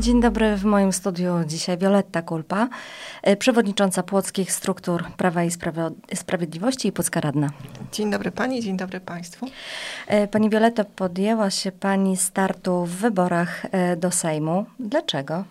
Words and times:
Dzień 0.00 0.20
dobry, 0.20 0.56
w 0.56 0.64
moim 0.64 0.92
studiu 0.92 1.34
dzisiaj 1.46 1.78
Wioletta 1.78 2.22
Kulpa, 2.22 2.68
e, 3.22 3.36
przewodnicząca 3.36 4.02
Płockich 4.02 4.52
Struktur 4.52 5.04
Prawa 5.16 5.44
i 5.44 5.50
Sprawiedliwości 6.14 6.88
i 6.88 6.92
Płocka 6.92 7.20
Radna. 7.20 7.50
Dzień 7.92 8.10
dobry 8.10 8.30
Pani, 8.30 8.62
dzień 8.62 8.76
dobry 8.76 9.00
Państwu. 9.00 9.46
E, 10.06 10.28
pani 10.28 10.50
Wioletta, 10.50 10.84
podjęła 10.84 11.50
się 11.50 11.72
Pani 11.72 12.16
startu 12.16 12.84
w 12.84 12.90
wyborach 12.90 13.66
e, 13.72 13.96
do 13.96 14.10
Sejmu. 14.10 14.66
Dlaczego? 14.80 15.44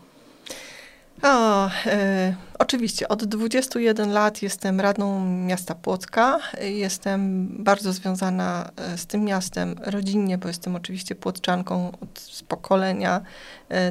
O, 1.22 1.70
e, 1.86 2.36
oczywiście, 2.60 3.08
od 3.08 3.26
21 3.26 4.12
lat 4.12 4.42
jestem 4.42 4.82
radną 4.82 5.26
miasta 5.26 5.76
Płocka. 5.76 6.40
Jestem 6.62 7.48
bardzo 7.64 7.94
związana 7.94 8.70
z 8.96 9.06
tym 9.06 9.24
miastem 9.24 9.76
rodzinnie, 9.86 10.38
bo 10.38 10.48
jestem 10.48 10.76
oczywiście 10.76 11.16
płotczanką 11.16 11.92
od, 12.02 12.20
z 12.20 12.44
pokolenia 12.44 13.22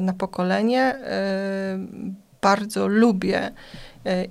na 0.01 0.13
pokolenie. 0.13 0.99
Bardzo 2.41 2.87
lubię, 2.87 3.51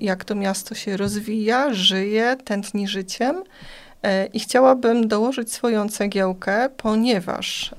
jak 0.00 0.24
to 0.24 0.34
miasto 0.34 0.74
się 0.74 0.96
rozwija, 0.96 1.74
żyje, 1.74 2.36
tętni 2.44 2.88
życiem. 2.88 3.42
I 4.32 4.40
chciałabym 4.40 5.08
dołożyć 5.08 5.52
swoją 5.52 5.88
cegiełkę, 5.88 6.68
ponieważ 6.76 7.74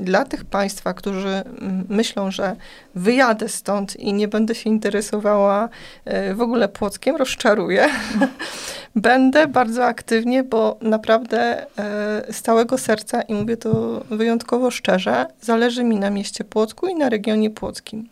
dla 0.00 0.24
tych 0.24 0.44
Państwa, 0.44 0.94
którzy 0.94 1.42
myślą, 1.88 2.30
że 2.30 2.56
wyjadę 2.94 3.48
stąd 3.48 3.96
i 3.96 4.12
nie 4.12 4.28
będę 4.28 4.54
się 4.54 4.70
interesowała 4.70 5.68
e, 6.04 6.34
w 6.34 6.40
ogóle 6.40 6.68
Płockiem, 6.68 7.16
rozczaruję. 7.16 7.88
będę 8.96 9.46
bardzo 9.46 9.84
aktywnie, 9.84 10.42
bo 10.42 10.76
naprawdę 10.80 11.66
e, 11.78 12.32
z 12.32 12.42
całego 12.42 12.78
serca 12.78 13.22
i 13.22 13.34
mówię 13.34 13.56
to 13.56 14.00
wyjątkowo 14.10 14.70
szczerze, 14.70 15.26
zależy 15.40 15.84
mi 15.84 15.96
na 15.96 16.10
mieście 16.10 16.44
Płocku 16.44 16.86
i 16.86 16.94
na 16.94 17.08
regionie 17.08 17.50
płockim. 17.50 18.08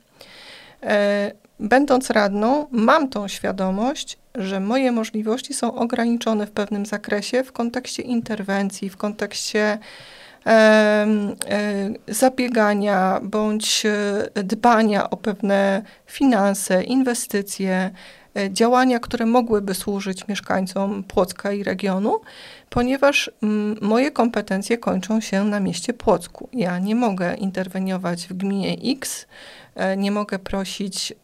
E, 0.82 1.32
będąc 1.60 2.10
radną, 2.10 2.66
mam 2.70 3.08
tą 3.08 3.28
świadomość, 3.28 4.18
że 4.34 4.60
moje 4.60 4.92
możliwości 4.92 5.54
są 5.54 5.74
ograniczone 5.74 6.46
w 6.46 6.50
pewnym 6.50 6.86
zakresie 6.86 7.44
w 7.44 7.52
kontekście 7.52 8.02
interwencji, 8.02 8.90
w 8.90 8.96
kontekście 8.96 9.78
zabiegania 12.08 13.20
bądź 13.22 13.86
e, 13.86 14.42
dbania 14.44 15.10
o 15.10 15.16
pewne 15.16 15.82
finanse, 16.06 16.82
inwestycje, 16.82 17.74
e, 17.74 17.90
działania, 18.50 19.00
które 19.00 19.26
mogłyby 19.26 19.74
służyć 19.74 20.28
mieszkańcom 20.28 21.04
Płocka 21.04 21.52
i 21.52 21.62
regionu, 21.62 22.20
ponieważ 22.70 23.30
moje 23.80 24.10
kompetencje 24.10 24.78
kończą 24.78 25.20
się 25.20 25.44
na 25.44 25.60
mieście 25.60 25.92
Płocku. 25.92 26.48
Ja 26.52 26.78
nie 26.78 26.94
mogę 26.94 27.34
interweniować 27.34 28.26
w 28.26 28.32
gminie 28.32 28.76
X, 28.92 29.26
nie 29.96 30.10
mogę 30.10 30.38
prosić 30.38 31.14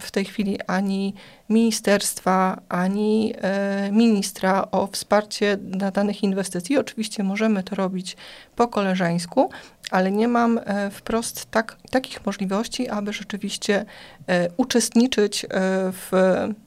w 0.00 0.10
tej 0.10 0.24
chwili 0.24 0.58
ani 0.66 1.14
ministerstwa, 1.48 2.60
ani 2.68 3.34
e, 3.36 3.92
ministra 3.92 4.68
o 4.70 4.86
wsparcie 4.86 5.56
dla 5.56 5.90
danych 5.90 6.22
inwestycji. 6.22 6.78
Oczywiście 6.78 7.22
możemy 7.22 7.62
to 7.62 7.76
robić 7.76 8.16
po 8.56 8.68
koleżeńsku, 8.68 9.50
ale 9.90 10.10
nie 10.10 10.28
mam 10.28 10.58
e, 10.58 10.90
wprost 10.90 11.50
tak, 11.50 11.76
takich 11.90 12.26
możliwości, 12.26 12.88
aby 12.88 13.12
rzeczywiście 13.12 13.84
e, 14.26 14.48
uczestniczyć 14.56 15.46
w 15.92 16.10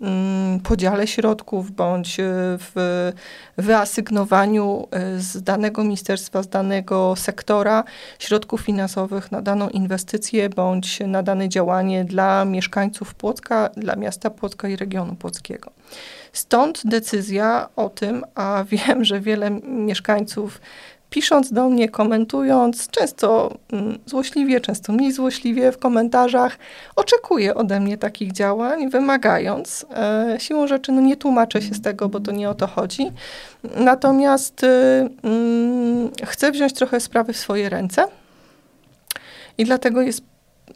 mm, 0.02 0.60
podziale 0.60 1.08
środków 1.08 1.72
bądź 1.72 2.18
w 2.60 3.12
wyasygnowaniu 3.58 4.88
z 5.18 5.44
danego 5.44 5.84
ministerstwa, 5.84 6.44
z 6.44 6.48
danego 6.48 7.16
sektora 7.16 7.84
środków 8.20 8.62
finansowych 8.62 9.32
na 9.32 9.42
daną 9.42 9.70
inwestycję 9.70 10.50
bądź 10.50 11.00
na 11.00 11.24
dane 11.24 11.50
działanie 11.50 12.06
dla 12.06 12.46
mieszkańców 12.46 13.16
Płocka, 13.16 13.70
dla 13.78 13.96
miasta 13.96 14.30
Płocka 14.30 14.68
i 14.68 14.76
regionu 14.76 15.16
płockiego. 15.16 15.72
Stąd 16.34 16.82
decyzja 16.86 17.70
o 17.76 17.90
tym, 17.90 18.24
a 18.36 18.64
wiem, 18.88 19.06
że 19.06 19.22
wiele 19.22 19.50
mieszkańców 19.64 20.62
pisząc 21.14 21.54
do 21.54 21.70
mnie, 21.70 21.90
komentując, 21.90 22.88
często 22.88 23.58
mm, 23.74 24.00
złośliwie, 24.06 24.62
często 24.62 24.94
mniej 24.94 25.12
złośliwie 25.12 25.72
w 25.72 25.78
komentarzach, 25.78 26.58
oczekuje 26.96 27.56
ode 27.56 27.80
mnie 27.80 27.98
takich 27.98 28.32
działań, 28.32 28.90
wymagając. 28.90 29.86
E, 29.96 30.36
siłą 30.40 30.68
rzeczy 30.68 30.92
no 30.92 31.02
nie 31.02 31.18
tłumaczę 31.18 31.62
się 31.62 31.74
z 31.74 31.82
tego, 31.82 32.10
bo 32.10 32.20
to 32.20 32.32
nie 32.32 32.50
o 32.50 32.54
to 32.54 32.68
chodzi. 32.68 33.12
Natomiast 33.76 34.64
y, 34.64 34.68
mm, 35.24 36.12
chcę 36.26 36.52
wziąć 36.52 36.74
trochę 36.74 37.00
sprawy 37.00 37.34
w 37.34 37.38
swoje 37.38 37.70
ręce. 37.70 38.06
I 39.58 39.66
dlatego 39.66 40.02
jest 40.02 40.22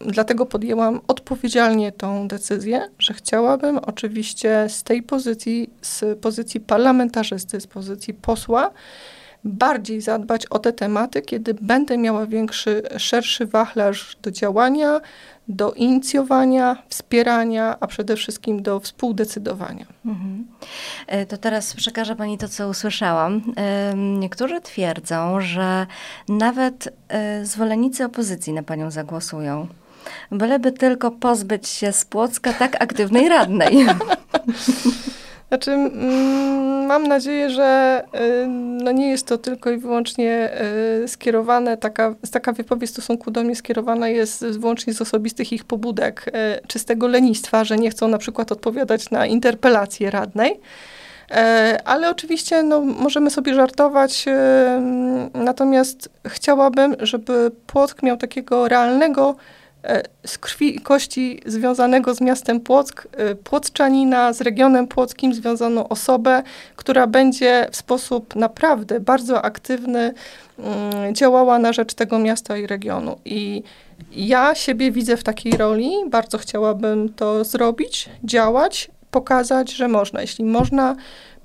dlatego 0.02 0.46
podjęłam 0.46 1.00
odpowiedzialnie 1.08 1.92
tą 1.92 2.28
decyzję, 2.28 2.90
że 3.00 3.14
chciałabym 3.14 3.78
oczywiście 3.78 4.66
z 4.70 4.84
tej 4.84 5.04
pozycji, 5.04 5.70
z 5.82 6.20
pozycji 6.20 6.60
parlamentarzysty, 6.60 7.62
z 7.62 7.68
pozycji 7.68 8.14
posła, 8.14 8.72
bardziej 9.48 10.02
zadbać 10.02 10.46
o 10.46 10.60
te 10.60 10.74
tematy, 10.74 11.22
kiedy 11.22 11.54
będę 11.54 11.98
miała 11.98 12.26
większy, 12.26 12.84
szerszy 12.98 13.46
wachlarz 13.46 14.18
do 14.22 14.32
działania, 14.32 15.02
do 15.48 15.74
inicjowania, 15.74 16.84
wspierania, 16.90 17.76
a 17.80 17.88
przede 17.88 18.16
wszystkim 18.16 18.64
do 18.64 18.80
współdecydowania. 18.80 19.86
Mhm. 20.06 20.48
E, 21.08 21.26
to 21.26 21.38
teraz 21.38 21.74
przekażę 21.74 22.16
Pani 22.16 22.38
to, 22.38 22.48
co 22.48 22.70
usłyszałam. 22.70 23.54
Niektórzy 23.96 24.62
twierdzą, 24.62 25.42
że 25.42 25.88
nawet 26.30 26.90
e, 27.08 27.46
zwolennicy 27.46 28.06
opozycji 28.06 28.54
na 28.54 28.64
Panią 28.64 28.92
zagłosują. 28.92 29.68
Byleby 30.32 30.72
tylko 30.72 31.12
pozbyć 31.12 31.68
się 31.68 31.92
z 31.92 32.06
Płocka 32.06 32.54
tak 32.54 32.82
aktywnej 32.82 33.30
radnej. 33.30 33.78
Znaczy, 35.48 35.72
mm, 35.72 36.86
mam 36.86 37.08
nadzieję, 37.08 37.50
że 37.50 38.04
y, 38.16 38.48
no 38.84 38.92
nie 38.92 39.10
jest 39.10 39.28
to 39.28 39.38
tylko 39.38 39.72
i 39.72 39.78
wyłącznie 39.78 40.50
y, 41.04 41.08
skierowane, 41.08 41.78
taka, 41.78 42.16
taka 42.32 42.52
wypowiedź 42.52 42.90
w 42.90 42.94
stosunku 42.94 43.32
do 43.32 43.44
mnie 43.44 43.56
skierowana 43.56 44.10
jest 44.10 44.46
wyłącznie 44.46 44.94
z 44.94 45.02
osobistych 45.02 45.54
ich 45.54 45.64
pobudek, 45.64 46.28
y, 46.28 46.32
czy 46.68 46.80
z 46.80 46.86
tego 46.86 47.08
lenistwa, 47.08 47.64
że 47.64 47.78
nie 47.78 47.90
chcą 47.90 48.08
na 48.08 48.18
przykład 48.18 48.52
odpowiadać 48.52 49.12
na 49.12 49.26
interpelację 49.26 50.12
radnej. 50.12 50.60
Ale 51.86 52.10
oczywiście 52.10 52.64
no, 52.64 52.82
możemy 52.82 53.30
sobie 53.30 53.54
żartować, 53.54 54.26
natomiast 55.34 56.10
chciałabym, 56.28 56.96
żeby 57.00 57.52
Płock 57.68 58.04
miał 58.04 58.18
takiego 58.18 58.68
realnego 58.68 59.36
E, 59.36 59.67
z 60.26 60.38
krwi 60.38 60.76
i 60.76 60.80
kości 60.80 61.42
związanego 61.46 62.14
z 62.14 62.22
miastem 62.22 62.60
Płock, 62.60 63.08
e, 63.12 63.36
płockczanina, 63.36 64.34
z 64.34 64.42
regionem 64.42 64.88
płockim 64.88 65.34
związaną 65.34 65.88
osobę, 65.88 66.44
która 66.76 67.08
będzie 67.08 67.68
w 67.72 67.76
sposób 67.76 68.36
naprawdę 68.36 69.00
bardzo 69.00 69.42
aktywny 69.42 70.14
mm, 70.60 71.16
działała 71.16 71.60
na 71.60 71.74
rzecz 71.74 71.94
tego 71.94 72.20
miasta 72.20 72.58
i 72.58 72.68
regionu. 72.68 73.20
I 73.26 73.64
ja 74.12 74.56
siebie 74.56 74.92
widzę 74.92 75.18
w 75.18 75.24
takiej 75.24 75.52
roli, 75.52 75.92
bardzo 76.10 76.38
chciałabym 76.38 77.14
to 77.14 77.44
zrobić, 77.44 78.10
działać, 78.24 78.90
pokazać, 79.12 79.72
że 79.72 79.88
można. 79.88 80.22
Jeśli 80.22 80.46
można 80.46 80.96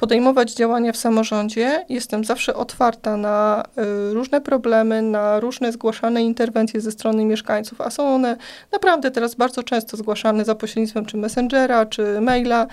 podejmować 0.03 0.55
działania 0.55 0.93
w 0.93 0.97
samorządzie. 0.97 1.84
Jestem 1.89 2.25
zawsze 2.25 2.55
otwarta 2.55 3.17
na 3.17 3.65
y, 4.11 4.15
różne 4.15 4.41
problemy, 4.41 5.03
na 5.03 5.41
różne 5.41 5.72
zgłaszane 5.72 6.22
interwencje 6.22 6.81
ze 6.81 6.93
strony 6.93 7.25
mieszkańców, 7.25 7.81
a 7.81 7.91
są 7.91 8.15
one 8.15 8.37
naprawdę 8.72 9.11
teraz 9.11 9.34
bardzo 9.34 9.62
często 9.62 9.97
zgłaszane 9.97 10.45
za 10.45 10.55
pośrednictwem 10.55 11.05
czy 11.05 11.17
Messengera, 11.17 11.87
czy 11.87 12.21
maila. 12.21 12.67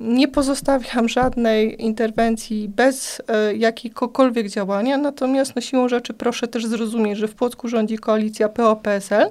Nie 0.00 0.28
pozostawiam 0.28 1.08
żadnej 1.08 1.82
interwencji 1.84 2.68
bez 2.68 3.20
y, 3.20 3.56
jakiegokolwiek 3.56 4.48
działania, 4.48 4.96
natomiast 4.96 5.56
no, 5.56 5.62
siłą 5.62 5.88
rzeczy 5.88 6.14
proszę 6.14 6.48
też 6.48 6.66
zrozumieć, 6.66 7.18
że 7.18 7.28
w 7.28 7.34
Płocku 7.34 7.68
rządzi 7.68 7.98
koalicja 7.98 8.48
PO-PSL. 8.48 9.28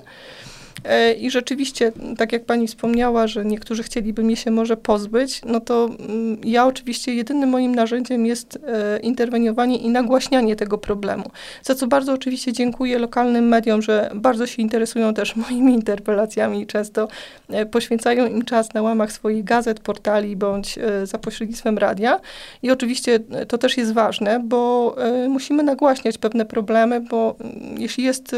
E, 0.83 1.13
I 1.13 1.31
rzeczywiście, 1.31 1.91
tak 2.17 2.31
jak 2.31 2.45
pani 2.45 2.67
wspomniała, 2.67 3.27
że 3.27 3.45
niektórzy 3.45 3.83
chcieliby 3.83 4.23
mnie 4.23 4.35
się 4.35 4.51
może 4.51 4.77
pozbyć, 4.77 5.41
no 5.45 5.59
to 5.59 5.89
mm, 5.99 6.37
ja 6.43 6.65
oczywiście 6.65 7.15
jedynym 7.15 7.49
moim 7.49 7.75
narzędziem 7.75 8.25
jest 8.25 8.59
e, 8.67 8.99
interweniowanie 8.99 9.77
i 9.77 9.89
nagłaśnianie 9.89 10.55
tego 10.55 10.77
problemu. 10.77 11.23
Za 11.63 11.75
co 11.75 11.87
bardzo 11.87 12.13
oczywiście 12.13 12.53
dziękuję 12.53 12.99
lokalnym 12.99 13.47
mediom, 13.47 13.81
że 13.81 14.11
bardzo 14.15 14.47
się 14.47 14.61
interesują 14.61 15.13
też 15.13 15.35
moimi 15.49 15.73
interpelacjami 15.73 16.61
i 16.61 16.67
często 16.67 17.07
e, 17.49 17.65
poświęcają 17.65 18.27
im 18.27 18.45
czas 18.45 18.73
na 18.73 18.81
łamach 18.81 19.11
swoich 19.11 19.43
gazet, 19.43 19.79
portali 19.79 20.35
bądź 20.35 20.79
za 21.03 21.17
pośrednictwem 21.17 21.77
radia. 21.77 22.19
I 22.63 22.71
oczywiście 22.71 23.19
to 23.47 23.57
też 23.57 23.77
jest 23.77 23.93
ważne, 23.93 24.39
bo 24.43 24.95
musimy 25.29 25.63
nagłaśniać 25.63 26.17
pewne 26.17 26.45
problemy, 26.45 27.01
bo 27.01 27.35
mm, 27.39 27.81
jeśli 27.81 28.03
jest 28.03 28.35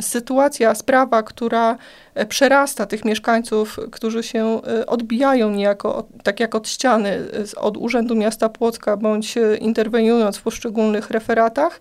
sytuacja, 0.00 0.74
sprawa, 0.74 1.22
która 1.22 1.76
e, 2.14 2.26
przerasta 2.26 2.86
tych 2.86 3.04
mieszkańców, 3.04 3.78
którzy 3.92 4.22
się 4.22 4.60
e, 4.66 4.86
odbijają 4.86 5.50
niejako, 5.50 6.06
tak 6.22 6.40
jak 6.40 6.54
od 6.54 6.68
ściany, 6.68 7.18
od 7.56 7.76
Urzędu 7.76 8.14
Miasta 8.14 8.48
Płocka, 8.48 8.96
bądź 8.96 9.34
interweniując 9.60 10.36
w 10.36 10.42
poszczególnych 10.42 11.10
referatach, 11.10 11.80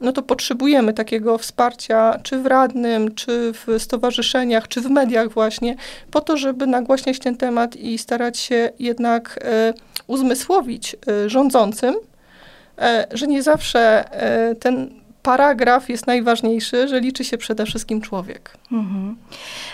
no 0.00 0.12
to 0.12 0.22
potrzebujemy 0.22 0.92
takiego 0.92 1.38
wsparcia, 1.38 2.18
czy 2.22 2.38
w 2.38 2.46
radnym, 2.46 3.14
czy 3.14 3.52
w 3.52 3.82
stowarzyszeniach, 3.82 4.68
czy 4.68 4.80
w 4.80 4.90
mediach 4.90 5.28
właśnie, 5.28 5.76
po 6.10 6.20
to, 6.20 6.36
żeby 6.36 6.66
nagłaśniać 6.66 7.18
ten 7.18 7.36
temat 7.36 7.76
i 7.76 7.98
starać 7.98 8.38
się 8.38 8.70
jednak 8.78 9.38
e, 9.42 9.74
uzmysłowić 10.06 10.96
e, 11.08 11.30
rządzącym, 11.30 11.94
e, 12.78 13.06
że 13.12 13.26
nie 13.26 13.42
zawsze 13.42 14.12
e, 14.12 14.54
ten 14.54 15.03
paragraf 15.24 15.88
jest 15.88 16.06
najważniejszy, 16.06 16.88
że 16.88 17.00
liczy 17.00 17.24
się 17.24 17.38
przede 17.38 17.66
wszystkim 17.66 18.00
człowiek. 18.00 18.56
Mhm. 18.72 19.16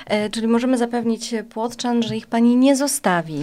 E, 0.06 0.30
czyli 0.30 0.46
możemy 0.46 0.78
zapewnić 0.78 1.34
Płotczan, 1.50 2.02
że 2.02 2.16
ich 2.16 2.26
pani 2.26 2.56
nie 2.56 2.76
zostawi. 2.76 3.42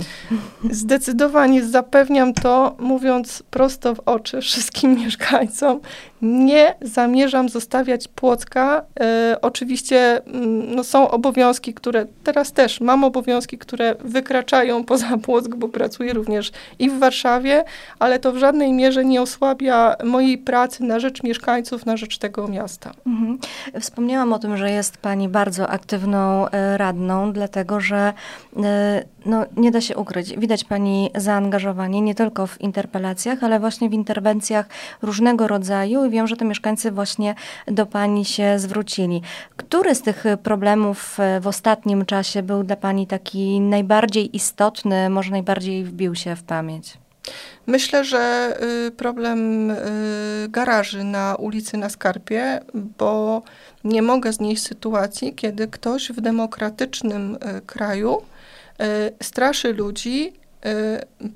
Zdecydowanie 0.71 1.65
zapewniam 1.65 2.33
to, 2.33 2.75
mówiąc 2.79 3.43
prosto 3.51 3.95
w 3.95 3.99
oczy 3.99 4.41
wszystkim 4.41 4.95
mieszkańcom. 5.03 5.79
Nie 6.21 6.75
zamierzam 6.81 7.49
zostawiać 7.49 8.07
Płocka. 8.07 8.83
E, 8.99 9.37
oczywiście 9.41 10.21
mm, 10.25 10.75
no, 10.75 10.83
są 10.83 11.11
obowiązki, 11.11 11.73
które 11.73 12.05
teraz 12.23 12.51
też 12.51 12.81
mam 12.81 13.03
obowiązki, 13.03 13.57
które 13.57 13.95
wykraczają 13.99 14.83
poza 14.85 15.17
Płock, 15.17 15.55
bo 15.55 15.69
pracuję 15.69 16.13
również 16.13 16.51
i 16.79 16.89
w 16.89 16.99
Warszawie, 16.99 17.63
ale 17.99 18.19
to 18.19 18.31
w 18.31 18.37
żadnej 18.37 18.73
mierze 18.73 19.05
nie 19.05 19.21
osłabia 19.21 19.95
mojej 20.03 20.37
pracy 20.37 20.83
na 20.83 20.99
rzecz 20.99 21.23
mieszkańców, 21.23 21.85
na 21.85 21.97
rzecz 21.97 22.17
tego 22.17 22.47
miasta. 22.47 22.91
Mhm. 23.07 23.37
Wspomniałam 23.79 24.33
o 24.33 24.39
tym, 24.39 24.57
że 24.57 24.71
jest 24.71 24.97
pani 24.97 25.29
bardzo 25.29 25.69
aktywną 25.69 26.49
e, 26.49 26.77
radną, 26.77 27.33
dlatego 27.33 27.79
że 27.79 28.13
e, 28.63 29.03
no, 29.25 29.45
nie 29.57 29.71
da 29.71 29.81
się 29.81 29.95
ukryć. 29.95 30.37
Widać 30.37 30.63
pani 30.63 31.09
zaangażowanie 31.15 32.01
nie 32.01 32.15
tylko 32.15 32.47
w 32.47 32.61
interpelacjach, 32.61 33.43
ale 33.43 33.59
właśnie 33.59 33.89
w 33.89 33.93
interwencjach 33.93 34.69
różnego 35.01 35.47
rodzaju 35.47 36.06
i 36.07 36.09
wiem, 36.09 36.27
że 36.27 36.35
to 36.35 36.45
mieszkańcy 36.45 36.91
właśnie 36.91 37.35
do 37.67 37.85
pani 37.85 38.25
się 38.25 38.59
zwrócili. 38.59 39.21
Który 39.57 39.95
z 39.95 40.01
tych 40.01 40.23
problemów 40.43 41.19
e, 41.19 41.39
w 41.39 41.47
ostatnim 41.47 42.05
czasie 42.05 42.43
był 42.43 42.63
dla 42.63 42.75
pani 42.75 43.07
taki 43.07 43.59
najbardziej 43.59 44.35
istotny, 44.35 45.09
może 45.09 45.31
najbardziej 45.31 45.83
wbił 45.83 46.15
się 46.15 46.35
w 46.35 46.43
pamięć? 46.43 46.97
Myślę, 47.67 48.05
że 48.05 48.53
y, 48.87 48.91
problem 48.91 49.71
y, 49.71 49.75
garaży 50.49 51.03
na 51.03 51.35
ulicy 51.35 51.77
na 51.77 51.89
Skarpie, 51.89 52.59
bo 52.73 53.41
nie 53.83 54.01
mogę 54.01 54.33
znieść 54.33 54.63
sytuacji, 54.63 55.33
kiedy 55.33 55.67
ktoś 55.67 56.11
w 56.11 56.21
demokratycznym 56.21 57.35
y, 57.35 57.61
kraju 57.61 58.21
straszy 59.23 59.73
ludzi 59.73 60.33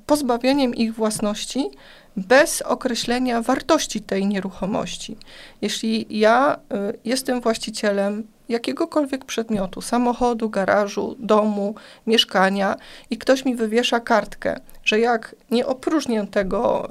pozbawieniem 0.06 0.75
ich 0.75 0.94
własności 0.94 1.69
bez 2.17 2.61
określenia 2.61 3.41
wartości 3.41 4.01
tej 4.01 4.25
nieruchomości. 4.25 5.17
Jeśli 5.61 6.19
ja 6.19 6.59
jestem 7.05 7.41
właścicielem 7.41 8.23
jakiegokolwiek 8.51 9.25
przedmiotu, 9.25 9.81
samochodu, 9.81 10.49
garażu, 10.49 11.15
domu, 11.19 11.75
mieszkania 12.07 12.75
i 13.09 13.17
ktoś 13.17 13.45
mi 13.45 13.55
wywiesza 13.55 13.99
kartkę, 13.99 14.59
że 14.83 14.99
jak 14.99 15.35
nie 15.51 15.65
opróżnię 15.65 16.27
tego 16.31 16.87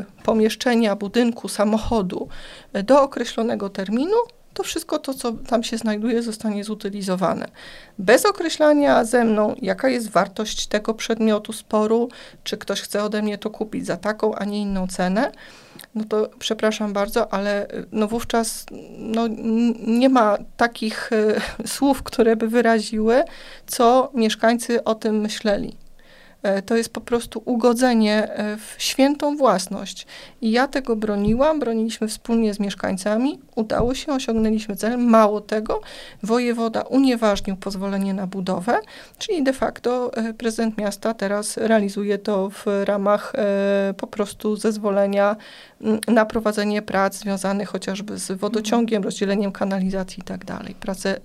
y, 0.00 0.22
pomieszczenia, 0.22 0.96
budynku, 0.96 1.48
samochodu 1.48 2.28
y, 2.76 2.82
do 2.82 3.02
określonego 3.02 3.70
terminu, 3.70 4.16
to 4.54 4.62
wszystko 4.62 4.98
to, 4.98 5.14
co 5.14 5.32
tam 5.32 5.62
się 5.62 5.78
znajduje, 5.78 6.22
zostanie 6.22 6.64
zutylizowane. 6.64 7.48
Bez 7.98 8.26
określania 8.26 9.04
ze 9.04 9.24
mną, 9.24 9.54
jaka 9.62 9.88
jest 9.88 10.10
wartość 10.10 10.66
tego 10.66 10.94
przedmiotu 10.94 11.52
sporu, 11.52 12.08
czy 12.44 12.56
ktoś 12.56 12.80
chce 12.80 13.04
ode 13.04 13.22
mnie 13.22 13.38
to 13.38 13.50
kupić 13.50 13.86
za 13.86 13.96
taką, 13.96 14.34
a 14.34 14.44
nie 14.44 14.60
inną 14.60 14.86
cenę, 14.86 15.32
no 15.94 16.04
to 16.04 16.30
przepraszam 16.38 16.92
bardzo, 16.92 17.32
ale 17.32 17.74
y, 17.74 17.86
no 17.92 18.08
wówczas 18.08 18.66
no, 18.98 19.28
nie 19.86 20.08
ma 20.08 20.38
takich 20.56 21.12
y, 21.12 21.40
słów, 21.74 22.02
które 22.02 22.36
by 22.36 22.48
wyraziły, 22.48 23.22
co 23.66 24.10
mieszkańcy 24.14 24.84
o 24.84 24.94
tym 24.94 25.20
myśleli. 25.20 25.81
E, 26.42 26.62
to 26.62 26.76
jest 26.76 26.92
po 26.92 27.00
prostu 27.00 27.42
ugodzenie 27.44 28.28
e, 28.34 28.56
w 28.56 28.74
świętą 28.78 29.36
własność. 29.36 30.06
I 30.40 30.50
ja 30.50 30.68
tego 30.68 30.96
broniłam, 30.96 31.60
broniliśmy 31.60 32.08
wspólnie 32.08 32.54
z 32.54 32.60
mieszkańcami, 32.60 33.40
udało 33.56 33.94
się, 33.94 34.12
osiągnęliśmy 34.12 34.76
cel. 34.76 34.98
Mało 34.98 35.40
tego, 35.40 35.80
wojewoda 36.22 36.82
unieważnił 36.82 37.56
pozwolenie 37.56 38.14
na 38.14 38.26
budowę, 38.26 38.78
czyli 39.18 39.42
de 39.42 39.52
facto 39.52 40.16
e, 40.16 40.34
prezydent 40.34 40.78
miasta 40.78 41.14
teraz 41.14 41.56
realizuje 41.56 42.18
to 42.18 42.50
w 42.50 42.66
ramach 42.84 43.32
po 43.96 44.06
prostu 44.06 44.56
zezwolenia 44.56 45.36
na 46.08 46.26
prowadzenie 46.26 46.82
prac 46.82 47.16
związanych 47.16 47.68
chociażby 47.68 48.18
z 48.18 48.32
wodociągiem, 48.32 49.02
rozdzieleniem 49.02 49.52
kanalizacji 49.52 50.20
i 50.20 50.24
tak 50.24 50.44
dalej, 50.44 50.74
prace 50.74 51.20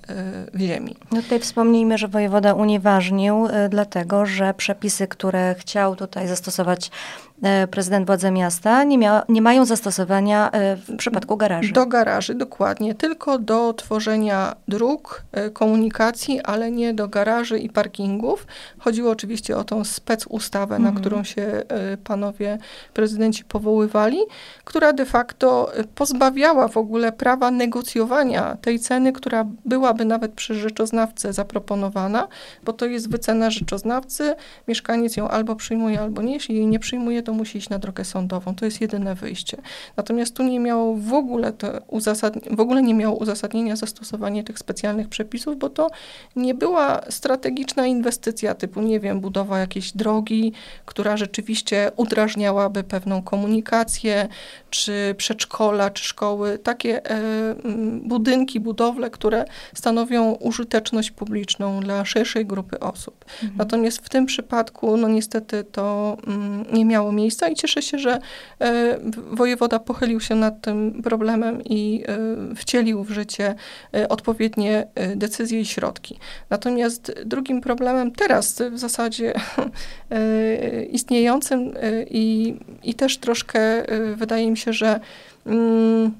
w 0.53 0.59
ziemi. 0.59 0.95
No 1.11 1.21
tutaj 1.21 1.39
wspomnijmy, 1.39 1.97
że 1.97 2.07
wojewoda 2.07 2.53
unieważnił, 2.53 3.47
dlatego 3.69 4.25
że 4.25 4.53
przepisy 4.53 5.06
które 5.07 5.55
chciał 5.59 5.95
tutaj 5.95 6.27
zastosować 6.27 6.91
E, 7.43 7.67
prezydent 7.67 8.07
władze 8.07 8.31
miasta 8.31 8.83
nie, 8.83 8.97
mia, 8.97 9.23
nie 9.29 9.41
mają 9.41 9.65
zastosowania 9.65 10.51
e, 10.51 10.75
w 10.75 10.97
przypadku 10.97 11.37
garaży. 11.37 11.73
Do 11.73 11.85
garaży, 11.85 12.35
dokładnie. 12.35 12.95
Tylko 12.95 13.39
do 13.39 13.73
tworzenia 13.73 14.55
dróg, 14.67 15.23
e, 15.31 15.49
komunikacji, 15.49 16.41
ale 16.41 16.71
nie 16.71 16.93
do 16.93 17.07
garaży 17.07 17.59
i 17.59 17.69
parkingów. 17.69 18.47
Chodziło 18.79 19.11
oczywiście 19.11 19.57
o 19.57 19.63
tą 19.63 19.83
specustawę, 19.83 20.75
mhm. 20.75 20.93
na 20.93 21.01
którą 21.01 21.23
się 21.23 21.63
panowie 22.03 22.57
prezydenci 22.93 23.43
powoływali, 23.43 24.19
która 24.63 24.93
de 24.93 25.05
facto 25.05 25.71
pozbawiała 25.95 26.67
w 26.67 26.77
ogóle 26.77 27.11
prawa 27.11 27.51
negocjowania 27.51 28.57
tej 28.61 28.79
ceny, 28.79 29.13
która 29.13 29.45
byłaby 29.65 30.05
nawet 30.05 30.31
przy 30.31 30.55
rzeczoznawcy 30.55 31.33
zaproponowana, 31.33 32.27
bo 32.63 32.73
to 32.73 32.85
jest 32.85 33.09
wycena 33.09 33.49
rzeczoznawcy. 33.49 34.35
Mieszkaniec 34.97 35.17
ją 35.17 35.27
albo 35.27 35.55
przyjmuje, 35.55 35.99
albo 35.99 36.21
nie. 36.21 36.33
Jeśli 36.33 36.55
jej 36.55 36.67
nie 36.67 36.79
przyjmuje, 36.79 37.23
to 37.23 37.33
musi 37.33 37.57
iść 37.57 37.69
na 37.69 37.79
drogę 37.79 38.05
sądową. 38.05 38.55
To 38.55 38.65
jest 38.65 38.81
jedyne 38.81 39.15
wyjście. 39.15 39.57
Natomiast 39.97 40.35
tu 40.35 40.43
nie 40.43 40.59
miało 40.59 40.95
w 40.95 41.13
ogóle, 41.13 41.53
w 42.51 42.59
ogóle 42.59 42.81
nie 42.81 42.93
miało 42.93 43.17
uzasadnienia 43.17 43.75
zastosowanie 43.75 44.43
tych 44.43 44.59
specjalnych 44.59 45.07
przepisów, 45.07 45.57
bo 45.57 45.69
to 45.69 45.89
nie 46.35 46.53
była 46.53 47.01
strategiczna 47.09 47.85
inwestycja 47.85 48.55
typu, 48.55 48.81
nie 48.81 48.99
wiem, 48.99 49.19
budowa 49.19 49.59
jakiejś 49.59 49.91
drogi, 49.91 50.53
która 50.85 51.17
rzeczywiście 51.17 51.91
udrażniałaby 51.95 52.83
pewną 52.83 53.21
komunikację, 53.21 54.27
czy 54.69 55.15
przedszkola, 55.17 55.89
czy 55.89 56.03
szkoły. 56.03 56.59
Takie 56.59 57.05
e, 57.11 57.55
budynki, 58.01 58.59
budowle, 58.59 59.09
które 59.09 59.45
stanowią 59.75 60.31
użyteczność 60.31 61.11
publiczną 61.11 61.79
dla 61.79 62.05
szerszej 62.05 62.45
grupy 62.45 62.79
osób. 62.79 63.25
Mhm. 63.43 63.57
Natomiast 63.57 63.97
w 64.05 64.09
tym 64.09 64.25
przypadku, 64.25 64.86
no 64.97 65.07
niestety 65.07 65.63
to 65.63 66.17
mm, 66.27 66.65
nie 66.73 66.85
miało 66.85 67.11
miejsca 67.11 67.47
i 67.47 67.55
cieszę 67.55 67.81
się, 67.81 67.99
że 67.99 68.19
e, 68.61 68.97
wojewoda 69.31 69.79
pochylił 69.79 70.19
się 70.19 70.35
nad 70.35 70.61
tym 70.61 71.01
problemem 71.03 71.63
i 71.65 72.03
e, 72.07 72.55
wcielił 72.55 73.03
w 73.03 73.09
życie 73.09 73.55
e, 73.93 74.09
odpowiednie 74.09 74.87
decyzje 75.15 75.61
i 75.61 75.65
środki. 75.65 76.19
Natomiast 76.49 77.13
drugim 77.25 77.61
problemem 77.61 78.11
teraz 78.11 78.61
w 78.71 78.77
zasadzie 78.79 79.33
istniejącym 80.91 81.73
i, 82.09 82.55
i 82.83 82.93
też 82.93 83.17
troszkę 83.17 83.85
wydaje 84.15 84.51
mi 84.51 84.57
się, 84.57 84.73
że 84.73 84.99
mm, 85.45 86.11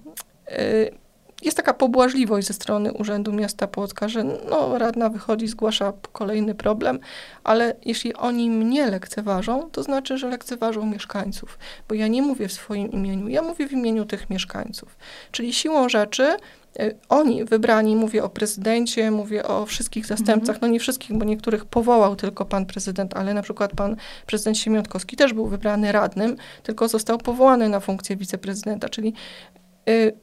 jest 1.41 1.58
taka 1.58 1.74
pobłażliwość 1.74 2.48
ze 2.48 2.53
strony 2.53 2.94
Urzędu 2.94 3.34
Miasta 3.34 3.67
Płocka, 3.67 4.10
że 4.10 4.24
no, 4.24 4.77
radna 4.77 5.10
wychodzi, 5.10 5.48
zgłasza 5.48 5.94
kolejny 6.12 6.56
problem, 6.56 7.00
ale 7.44 7.75
jeśli 7.86 8.13
oni 8.13 8.50
mnie 8.50 8.88
lekceważą, 8.88 9.70
to 9.72 9.84
znaczy, 9.84 10.17
że 10.17 10.29
lekceważą 10.29 10.86
mieszkańców, 10.86 11.60
bo 11.89 11.96
ja 11.96 12.08
nie 12.08 12.22
mówię 12.22 12.48
w 12.48 12.53
swoim 12.53 12.91
imieniu, 12.91 13.27
ja 13.27 13.41
mówię 13.41 13.67
w 13.67 13.72
imieniu 13.72 14.06
tych 14.06 14.29
mieszkańców. 14.29 14.98
Czyli 15.32 15.53
siłą 15.53 15.89
rzeczy 15.89 16.38
y, 16.79 16.96
oni 17.10 17.46
wybrani, 17.46 17.96
mówię 17.96 18.24
o 18.24 18.29
prezydencie, 18.29 19.12
mówię 19.12 19.48
o 19.48 19.65
wszystkich 19.65 20.06
zastępcach, 20.06 20.56
mhm. 20.56 20.58
no 20.62 20.67
nie 20.67 20.79
wszystkich, 20.79 21.17
bo 21.17 21.25
niektórych 21.25 21.65
powołał 21.65 22.15
tylko 22.15 22.46
pan 22.46 22.65
prezydent, 22.65 23.17
ale 23.17 23.34
na 23.34 23.41
przykład 23.41 23.72
pan 23.72 23.96
prezydent 24.25 24.58
Siemiątkowski 24.58 25.15
też 25.15 25.34
był 25.34 25.48
wybrany 25.48 25.91
radnym, 25.91 26.36
tylko 26.63 26.88
został 26.88 27.17
powołany 27.17 27.70
na 27.70 27.79
funkcję 27.79 28.15
wiceprezydenta, 28.15 28.89
czyli 28.89 29.13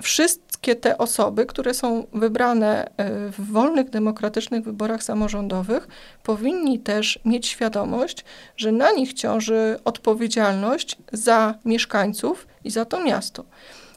wszystkie 0.03 0.77
te 0.77 0.99
osoby, 0.99 1.47
które 1.47 1.75
są 1.75 2.07
wybrane 2.13 2.87
y, 2.87 2.91
w 3.31 3.53
wolnych, 3.53 3.91
demokratycznych 3.91 4.65
wyborach 4.65 5.03
samorządowych, 5.03 5.89
powinni 6.23 6.79
też 6.79 7.19
mieć 7.25 7.47
świadomość, 7.47 8.25
że 8.57 8.73
na 8.73 8.93
nich 8.93 9.13
ciąży 9.13 9.79
odpowiedzialność 9.85 10.99
za 11.13 11.55
mieszkańców 11.65 12.47
i 12.65 12.71
za 12.71 12.85
to 12.85 13.05
miasto. 13.05 13.45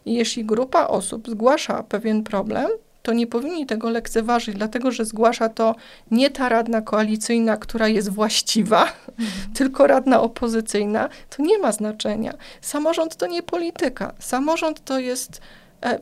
I 0.06 0.14
jeśli 0.14 0.46
grupa 0.46 0.88
osób 0.88 1.30
zgłasza 1.30 1.84
pewien 1.84 2.24
problem, 2.24 2.68
to 3.08 3.14
nie 3.14 3.28
powinni 3.28 3.66
tego 3.66 3.90
lekceważyć, 3.90 4.56
dlatego 4.56 4.92
że 4.92 5.06
zgłasza 5.06 5.50
to 5.50 5.76
nie 6.12 6.30
ta 6.30 6.50
radna 6.50 6.82
koalicyjna, 6.82 7.58
która 7.58 7.88
jest 7.88 8.10
właściwa, 8.10 8.82
mhm. 8.82 9.54
tylko 9.54 9.88
radna 9.88 10.22
opozycyjna, 10.22 11.10
to 11.30 11.44
nie 11.44 11.60
ma 11.60 11.72
znaczenia. 11.72 12.34
Samorząd 12.62 13.16
to 13.16 13.28
nie 13.28 13.44
polityka. 13.44 14.14
Samorząd 14.20 14.84
to 14.84 15.00
jest 15.00 15.42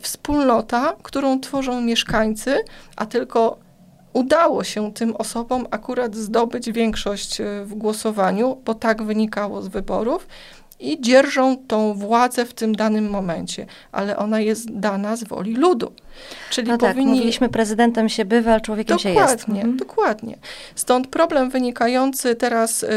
wspólnota, 0.01 0.95
którą 1.03 1.39
tworzą 1.39 1.81
mieszkańcy, 1.81 2.57
a 2.95 3.05
tylko 3.05 3.57
udało 4.13 4.63
się 4.63 4.93
tym 4.93 5.15
osobom 5.15 5.67
akurat 5.71 6.15
zdobyć 6.15 6.71
większość 6.71 7.41
w 7.63 7.73
głosowaniu, 7.73 8.61
bo 8.65 8.73
tak 8.73 9.03
wynikało 9.03 9.61
z 9.61 9.67
wyborów 9.67 10.27
i 10.79 11.01
dzierżą 11.01 11.57
tą 11.67 11.93
władzę 11.93 12.45
w 12.45 12.53
tym 12.53 12.75
danym 12.75 13.09
momencie, 13.09 13.65
ale 13.91 14.17
ona 14.17 14.39
jest 14.39 14.79
dana 14.79 15.15
z 15.15 15.23
woli 15.23 15.55
ludu. 15.55 15.91
Czyli 16.49 16.67
no 16.67 16.77
powinni... 16.77 17.05
tak, 17.05 17.15
mówiliśmy, 17.15 17.49
prezydentem 17.49 18.09
się 18.09 18.25
bywa, 18.25 18.59
człowiekiem 18.59 18.97
dokładnie, 18.97 19.21
się 19.21 19.31
jest. 19.31 19.49
Mhm. 19.49 19.77
Dokładnie. 19.77 20.37
Stąd 20.75 21.07
problem 21.07 21.49
wynikający 21.49 22.35
teraz 22.35 22.83
y, 22.83 22.87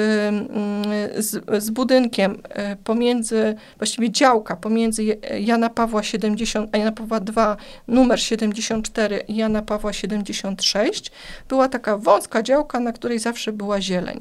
y, 1.16 1.22
z, 1.22 1.64
z, 1.64 1.70
budynkiem 1.70 2.32
y, 2.32 2.76
pomiędzy, 2.84 3.54
właściwie 3.78 4.10
działka 4.10 4.56
pomiędzy 4.56 5.18
Jana 5.40 5.70
Pawła 5.70 6.02
70, 6.02 6.76
Jana 6.76 6.92
Pawła 6.92 7.18
II, 7.36 7.56
numer 7.88 8.20
74 8.20 9.22
i 9.28 9.36
Jana 9.36 9.62
Pawła 9.62 9.92
76, 9.92 11.12
była 11.48 11.68
taka 11.68 11.96
wąska 11.96 12.42
działka, 12.42 12.80
na 12.80 12.92
której 12.92 13.18
zawsze 13.18 13.52
była 13.52 13.80
zieleń. 13.80 14.20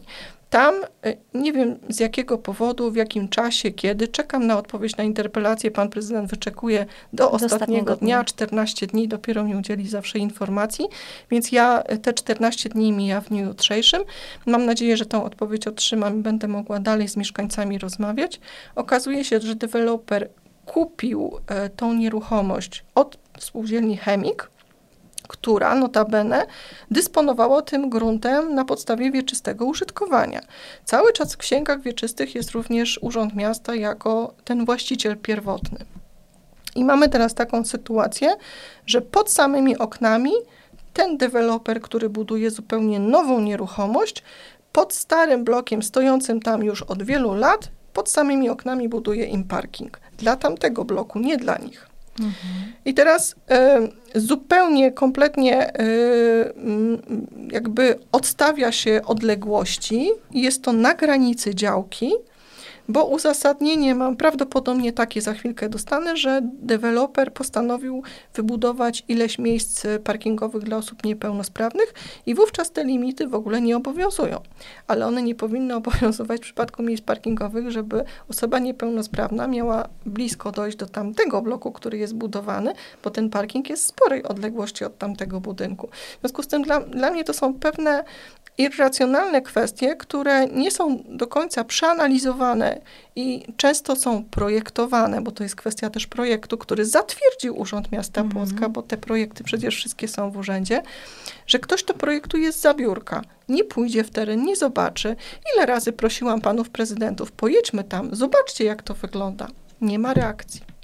Tam 0.49 0.75
y, 1.05 1.17
nie 1.33 1.53
wiem 1.53 1.79
z 1.89 1.99
jakiego 1.99 2.37
powodu, 2.37 2.91
w 2.91 2.95
jakim 2.95 3.29
czasie, 3.29 3.71
kiedy, 3.71 4.07
czekam 4.07 4.47
na 4.47 4.57
odpowiedź 4.57 4.97
na 4.97 5.03
interpelację. 5.03 5.71
Pan 5.71 5.89
prezydent 5.89 6.29
wyczekuje 6.29 6.85
do, 7.13 7.23
do 7.23 7.31
ostatniego, 7.31 7.55
ostatniego 7.55 7.95
dnia, 7.95 8.23
14 8.23 8.87
dni, 8.87 9.07
dopiero 9.07 9.43
mi 9.43 9.55
udzieli 9.55 9.89
zawsze 9.89 10.19
informacji, 10.19 10.85
więc 11.31 11.51
ja 11.51 11.83
y, 11.91 11.97
te 11.97 12.13
14 12.13 12.69
dni 12.69 12.91
mija 12.91 13.21
w 13.21 13.29
dniu 13.29 13.45
jutrzejszym. 13.45 14.03
Mam 14.45 14.65
nadzieję, 14.65 14.97
że 14.97 15.05
tą 15.05 15.23
odpowiedź 15.23 15.67
otrzymam 15.67 16.19
i 16.19 16.21
będę 16.21 16.47
mogła 16.47 16.79
dalej 16.79 17.07
z 17.07 17.17
mieszkańcami 17.17 17.77
rozmawiać. 17.77 18.39
Okazuje 18.75 19.23
się, 19.23 19.39
że 19.39 19.55
deweloper 19.55 20.29
kupił 20.65 21.31
e, 21.47 21.69
tą 21.69 21.93
nieruchomość 21.93 22.83
od 22.95 23.17
spółdzielni 23.39 23.97
Chemik, 23.97 24.49
która 25.27 25.75
notabene 25.75 26.45
dysponowała 26.91 27.61
tym 27.61 27.89
gruntem 27.89 28.55
na 28.55 28.65
podstawie 28.65 29.11
wieczystego 29.11 29.65
użytkowania. 29.65 30.41
Cały 30.85 31.13
czas 31.13 31.33
w 31.33 31.37
księgach 31.37 31.81
wieczystych 31.81 32.35
jest 32.35 32.51
również 32.51 32.99
Urząd 33.01 33.35
Miasta 33.35 33.75
jako 33.75 34.33
ten 34.43 34.65
właściciel 34.65 35.17
pierwotny. 35.17 35.79
I 36.75 36.85
mamy 36.85 37.09
teraz 37.09 37.33
taką 37.33 37.65
sytuację, 37.65 38.35
że 38.85 39.01
pod 39.01 39.31
samymi 39.31 39.77
oknami 39.77 40.31
ten 40.93 41.17
deweloper, 41.17 41.81
który 41.81 42.09
buduje 42.09 42.51
zupełnie 42.51 42.99
nową 42.99 43.39
nieruchomość, 43.39 44.23
pod 44.71 44.93
starym 44.93 45.43
blokiem 45.43 45.83
stojącym 45.83 46.39
tam 46.39 46.63
już 46.63 46.81
od 46.81 47.03
wielu 47.03 47.33
lat, 47.33 47.69
pod 47.93 48.09
samymi 48.09 48.49
oknami 48.49 48.89
buduje 48.89 49.25
im 49.25 49.43
parking. 49.43 49.99
Dla 50.17 50.35
tamtego 50.35 50.85
bloku, 50.85 51.19
nie 51.19 51.37
dla 51.37 51.57
nich. 51.57 51.89
I 52.85 52.93
teraz 52.93 53.35
y, 54.15 54.19
zupełnie, 54.19 54.91
kompletnie 54.91 55.81
y, 55.81 56.53
jakby 57.51 57.99
odstawia 58.11 58.71
się 58.71 59.01
odległości 59.05 60.09
jest 60.31 60.63
to 60.63 60.73
na 60.73 60.93
granicy 60.93 61.55
działki, 61.55 62.13
bo 62.89 63.05
uzasadnienie 63.05 63.95
mam 63.95 64.15
prawdopodobnie 64.15 64.93
takie, 64.93 65.21
za 65.21 65.33
chwilkę 65.33 65.69
dostanę, 65.69 66.17
że 66.17 66.41
deweloper 66.43 67.33
postanowił 67.33 68.03
wybudować 68.33 69.03
ileś 69.07 69.39
miejsc 69.39 69.85
parkingowych 70.03 70.63
dla 70.63 70.77
osób 70.77 71.03
niepełnosprawnych 71.03 71.93
i 72.25 72.35
wówczas 72.35 72.71
te 72.71 72.85
limity 72.85 73.27
w 73.27 73.35
ogóle 73.35 73.61
nie 73.61 73.77
obowiązują. 73.77 74.41
Ale 74.87 75.07
one 75.07 75.21
nie 75.21 75.35
powinny 75.35 75.75
obowiązywać 75.81 76.39
w 76.39 76.43
przypadku 76.43 76.83
miejsc 76.83 77.03
parkingowych, 77.03 77.71
żeby 77.71 78.03
osoba 78.29 78.59
niepełnosprawna 78.59 79.47
miała 79.47 79.87
blisko 80.05 80.51
dojść 80.51 80.77
do 80.77 80.85
tamtego 80.85 81.41
bloku, 81.41 81.71
który 81.71 81.97
jest 81.97 82.15
budowany, 82.15 82.73
bo 83.03 83.09
ten 83.09 83.29
parking 83.29 83.69
jest 83.69 83.85
sporej 83.85 84.23
odległości 84.23 84.85
od 84.85 84.97
tamtego 84.97 85.39
budynku. 85.39 85.87
W 85.87 86.19
związku 86.19 86.43
z 86.43 86.47
tym 86.47 86.63
dla, 86.63 86.79
dla 86.79 87.11
mnie 87.11 87.23
to 87.23 87.33
są 87.33 87.53
pewne 87.53 88.03
irracjonalne 88.57 89.41
kwestie, 89.41 89.95
które 89.95 90.47
nie 90.47 90.71
są 90.71 91.03
do 91.09 91.27
końca 91.27 91.63
przeanalizowane 91.63 92.76
i 93.15 93.45
często 93.57 93.95
są 93.95 94.23
projektowane, 94.23 95.21
bo 95.21 95.31
to 95.31 95.43
jest 95.43 95.55
kwestia 95.55 95.89
też 95.89 96.07
projektu, 96.07 96.57
który 96.57 96.85
zatwierdził 96.85 97.59
Urząd 97.59 97.91
Miasta 97.91 98.23
-hmm. 98.23 98.31
Płocka, 98.31 98.69
bo 98.69 98.81
te 98.81 98.97
projekty 98.97 99.43
przecież 99.43 99.75
wszystkie 99.75 100.07
są 100.07 100.31
w 100.31 100.37
urzędzie, 100.37 100.83
że 101.47 101.59
ktoś 101.59 101.83
to 101.83 101.93
projektuje 101.93 102.51
z 102.51 102.61
zabiórka, 102.61 103.21
nie 103.49 103.63
pójdzie 103.63 104.03
w 104.03 104.09
teren, 104.09 104.43
nie 104.43 104.55
zobaczy. 104.55 105.15
Ile 105.55 105.65
razy 105.65 105.91
prosiłam 105.91 106.41
panów 106.41 106.69
prezydentów, 106.69 107.31
pojedźmy 107.31 107.83
tam, 107.83 108.15
zobaczcie 108.15 108.63
jak 108.63 108.83
to 108.83 108.93
wygląda. 108.93 109.47
Nie 109.81 109.99
ma 109.99 110.13
reakcji. 110.13 110.76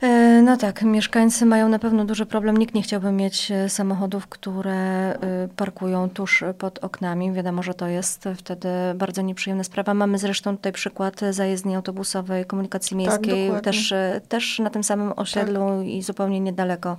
E, 0.00 0.42
no 0.42 0.56
tak, 0.56 0.82
mieszkańcy 0.82 1.46
mają 1.46 1.68
na 1.68 1.78
pewno 1.78 2.04
duży 2.04 2.26
problem. 2.26 2.56
Nikt 2.56 2.74
nie 2.74 2.82
chciałby 2.82 3.12
mieć 3.12 3.50
e, 3.50 3.68
samochodów, 3.68 4.26
które 4.26 4.74
e, 4.74 5.18
parkują 5.56 6.10
tuż 6.10 6.44
pod 6.58 6.78
oknami. 6.84 7.32
Wiadomo, 7.32 7.62
że 7.62 7.74
to 7.74 7.88
jest 7.88 8.28
wtedy 8.36 8.68
bardzo 8.94 9.22
nieprzyjemna 9.22 9.64
sprawa. 9.64 9.94
Mamy 9.94 10.18
zresztą 10.18 10.56
tutaj 10.56 10.72
przykład 10.72 11.20
zajezdni 11.30 11.76
autobusowej 11.76 12.44
komunikacji 12.44 12.88
tak, 12.88 12.98
miejskiej, 12.98 13.50
tak, 13.50 13.64
też, 13.64 13.94
też 14.28 14.58
na 14.58 14.70
tym 14.70 14.84
samym 14.84 15.12
osiedlu 15.16 15.60
tak. 15.78 15.86
i 15.86 16.02
zupełnie 16.02 16.40
niedaleko 16.40 16.96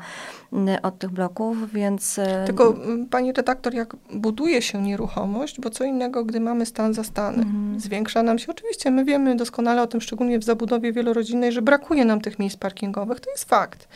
od 0.84 1.00
tych 1.00 1.10
bloków, 1.10 1.74
więc... 1.74 2.20
Tylko 2.46 2.76
pani 3.10 3.34
redaktor, 3.34 3.74
jak 3.74 3.96
buduje 4.14 4.62
się 4.62 4.82
nieruchomość, 4.82 5.60
bo 5.62 5.70
co 5.70 5.84
innego, 5.84 6.26
gdy 6.26 6.40
mamy 6.40 6.66
stan 6.66 6.94
za 6.94 7.04
stanem. 7.04 7.40
Mhm. 7.40 7.80
Zwiększa 7.80 8.24
nam 8.24 8.40
się, 8.40 8.48
oczywiście 8.50 8.92
my 8.92 9.06
wiemy 9.06 9.36
doskonale 9.36 9.82
o 9.82 9.88
tym, 9.88 10.02
szczególnie 10.02 10.40
w 10.40 10.44
zabudowie 10.44 10.94
wielorodzinnej, 10.94 11.52
że 11.52 11.62
brakuje 11.62 12.06
nam 12.06 12.22
tych 12.22 12.40
miejsc 12.40 12.58
parkingowych 12.58 12.87
to 12.94 13.32
jest 13.32 13.50
fakt. 13.50 13.88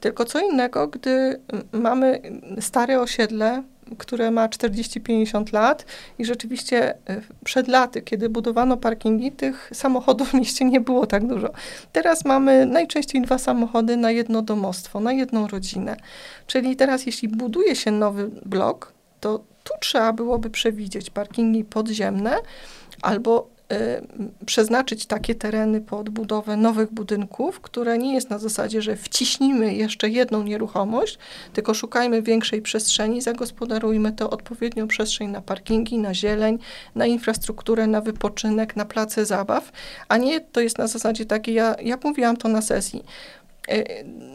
Tylko 0.00 0.24
co 0.24 0.40
innego, 0.40 0.88
gdy 0.88 1.40
mamy 1.72 2.22
stare 2.60 3.00
osiedle, 3.00 3.62
które 3.98 4.30
ma 4.30 4.48
40-50 4.48 5.52
lat 5.52 5.84
i 6.18 6.24
rzeczywiście 6.24 6.94
e, 6.94 7.20
przed 7.44 7.68
laty, 7.68 8.02
kiedy 8.02 8.28
budowano 8.28 8.76
parkingi, 8.76 9.32
tych 9.32 9.70
samochodów 9.74 10.30
w 10.30 10.34
mieście 10.34 10.64
nie 10.64 10.80
było 10.80 11.06
tak 11.06 11.26
dużo. 11.26 11.50
Teraz 11.92 12.24
mamy 12.24 12.66
najczęściej 12.66 13.22
dwa 13.22 13.38
samochody 13.38 13.96
na 13.96 14.10
jedno 14.10 14.42
domostwo, 14.42 15.00
na 15.00 15.12
jedną 15.12 15.46
rodzinę. 15.46 15.96
Czyli 16.46 16.76
teraz 16.76 17.06
jeśli 17.06 17.28
buduje 17.28 17.76
się 17.76 17.90
nowy 17.90 18.30
blok, 18.46 18.92
to 19.20 19.38
tu 19.38 19.74
trzeba 19.80 20.12
byłoby 20.12 20.50
przewidzieć 20.50 21.10
parkingi 21.10 21.64
podziemne 21.64 22.36
albo 23.02 23.48
przeznaczyć 24.46 25.06
takie 25.06 25.34
tereny 25.34 25.80
pod 25.80 26.08
budowę 26.08 26.56
nowych 26.56 26.92
budynków, 26.92 27.60
które 27.60 27.98
nie 27.98 28.14
jest 28.14 28.30
na 28.30 28.38
zasadzie, 28.38 28.82
że 28.82 28.96
wciśnimy 28.96 29.74
jeszcze 29.74 30.08
jedną 30.08 30.42
nieruchomość, 30.42 31.18
tylko 31.52 31.74
szukajmy 31.74 32.22
większej 32.22 32.62
przestrzeni, 32.62 33.22
zagospodarujmy 33.22 34.12
to 34.12 34.30
odpowiednią 34.30 34.88
przestrzeń 34.88 35.28
na 35.28 35.40
parkingi, 35.40 35.98
na 35.98 36.14
zieleń, 36.14 36.58
na 36.94 37.06
infrastrukturę, 37.06 37.86
na 37.86 38.00
wypoczynek, 38.00 38.76
na 38.76 38.84
place 38.84 39.26
zabaw, 39.26 39.72
a 40.08 40.16
nie 40.16 40.40
to 40.40 40.60
jest 40.60 40.78
na 40.78 40.86
zasadzie 40.86 41.26
takiej, 41.26 41.54
ja, 41.54 41.76
ja 41.82 41.98
mówiłam 42.04 42.36
to 42.36 42.48
na 42.48 42.62
sesji, 42.62 43.00
y, 43.00 43.37